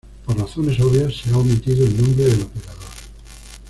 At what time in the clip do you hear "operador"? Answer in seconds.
2.41-2.77